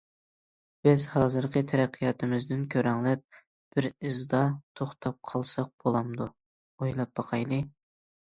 [0.85, 3.37] بىز ھازىرقى تەرەققىياتىمىزدىن كۆرەڭلەپ
[3.75, 4.41] بىر ئىزدا
[4.81, 7.61] توختاپ قالساق بولامدۇ؟ ئويلاپ باقايلى.